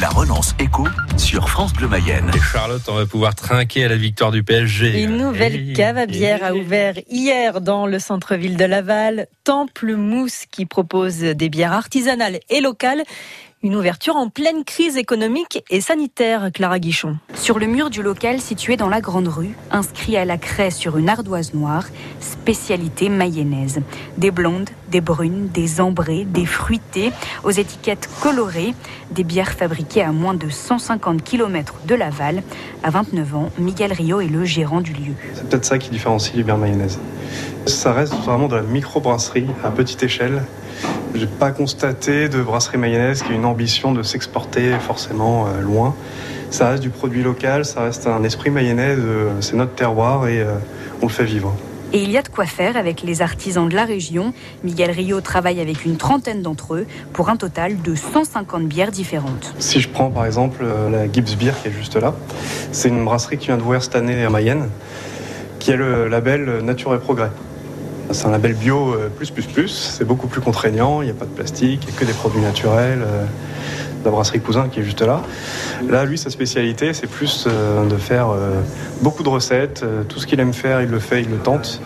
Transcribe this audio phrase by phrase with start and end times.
[0.00, 2.30] La relance écho sur France Bleu Mayenne.
[2.34, 5.02] Et Charlotte, on va pouvoir trinquer à la victoire du PSG.
[5.02, 9.26] Une nouvelle cave à bière a ouvert hier dans le centre-ville de Laval.
[9.44, 13.04] Temple Mousse qui propose des bières artisanales et locales.
[13.62, 17.16] Une ouverture en pleine crise économique et sanitaire, Clara Guichon.
[17.34, 20.98] Sur le mur du local situé dans la Grande Rue, inscrit à la craie sur
[20.98, 21.86] une ardoise noire,
[22.20, 23.80] spécialité mayonnaise.
[24.18, 27.12] Des blondes, des brunes, des ambrées, des fruitées,
[27.44, 28.74] aux étiquettes colorées,
[29.10, 32.42] des bières fabriquées à moins de 150 km de Laval.
[32.82, 35.14] À 29 ans, Miguel Rio est le gérant du lieu.
[35.32, 37.00] C'est peut-être ça qui différencie les bières mayonnaises.
[37.64, 40.42] Ça reste vraiment de la micro-brasserie à petite échelle.
[41.18, 45.94] J'ai pas constaté de brasserie mayonnaise qui a une ambition de s'exporter forcément euh, loin.
[46.50, 50.40] Ça reste du produit local, ça reste un esprit mayonnaise, euh, c'est notre terroir et
[50.40, 50.56] euh,
[51.00, 51.54] on le fait vivre.
[51.94, 54.34] Et il y a de quoi faire avec les artisans de la région.
[54.62, 59.54] Miguel Rio travaille avec une trentaine d'entre eux pour un total de 150 bières différentes.
[59.58, 62.14] Si je prends par exemple la Gibbs Beer qui est juste là,
[62.72, 64.68] c'est une brasserie qui vient d'ouvrir cette année à Mayenne,
[65.60, 67.30] qui a le label Nature et Progrès.
[68.10, 71.14] C'est un label bio euh, plus plus plus, c'est beaucoup plus contraignant, il n'y a
[71.14, 73.02] pas de plastique, il n'y a que des produits naturels.
[73.02, 73.24] Euh,
[74.04, 75.22] la brasserie Cousin qui est juste là.
[75.88, 78.28] Là, lui, sa spécialité, c'est plus euh, de faire
[79.02, 79.84] beaucoup de recettes.
[80.08, 81.80] Tout ce qu'il aime faire, il le fait, il le tente.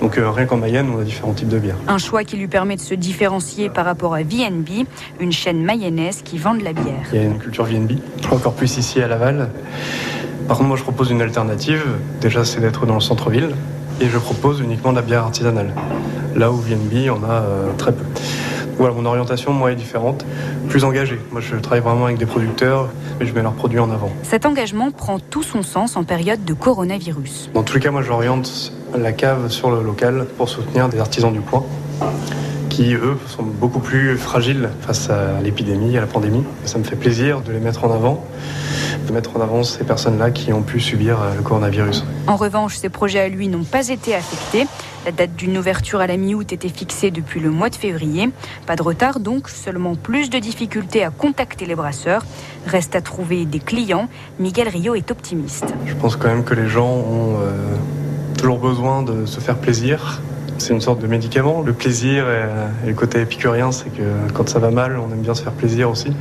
[0.00, 1.76] Donc rien qu'en Mayenne, on a différents types de bières.
[1.86, 4.84] Un choix qui lui permet de se différencier par rapport à VNB,
[5.20, 7.06] une chaîne mayonnaise qui vend de la bière.
[7.12, 7.92] Il y a une culture VNB,
[8.32, 9.50] encore plus ici à Laval.
[10.48, 11.84] Par contre, moi, je propose une alternative.
[12.20, 13.50] Déjà, c'est d'être dans le centre-ville
[14.00, 15.72] et je propose uniquement de la bière artisanale.
[16.34, 18.04] Là où VNB, on a euh, très peu.
[18.78, 20.24] Voilà, mon orientation, moi, est différente,
[20.70, 21.20] plus engagée.
[21.32, 22.88] Moi, je travaille vraiment avec des producteurs
[23.20, 24.10] et je mets leurs produits en avant.
[24.22, 27.50] Cet engagement prend tout son sens en période de coronavirus.
[27.52, 31.32] Dans tous les cas, moi, j'oriente la cave sur le local pour soutenir des artisans
[31.32, 31.64] du coin
[32.70, 36.44] qui, eux, sont beaucoup plus fragiles face à l'épidémie, à la pandémie.
[36.64, 38.24] Ça me fait plaisir de les mettre en avant
[39.10, 42.04] de mettre en avant ces personnes-là qui ont pu subir euh, le coronavirus.
[42.26, 44.66] En revanche, ces projets à lui n'ont pas été affectés.
[45.04, 48.30] La date d'une ouverture à la mi-août était fixée depuis le mois de février.
[48.66, 52.24] Pas de retard donc, seulement plus de difficultés à contacter les brasseurs.
[52.66, 54.08] Reste à trouver des clients.
[54.38, 55.74] Miguel Rio est optimiste.
[55.86, 57.76] Je pense quand même que les gens ont euh,
[58.38, 60.20] toujours besoin de se faire plaisir
[60.60, 61.62] c'est une sorte de médicament.
[61.62, 64.02] Le plaisir et, le côté épicurien, c'est que
[64.34, 66.12] quand ça va mal, on aime bien se faire plaisir aussi.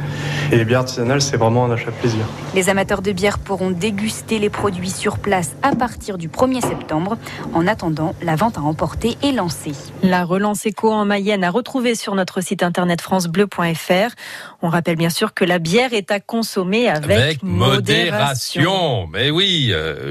[0.52, 2.26] Et les bières artisanales, c'est vraiment un achat de plaisir.
[2.56, 7.18] Les amateurs de bière pourront déguster les produits sur place à partir du 1er septembre.
[7.54, 9.74] En attendant, la vente à emporter est lancée.
[10.04, 14.16] La relance éco en Mayenne à retrouver sur notre site internet francebleu.fr.
[14.62, 19.08] On rappelle bien sûr que la bière est à consommer avec, modération.
[19.12, 19.70] Mais oui.
[19.72, 20.08] Euh,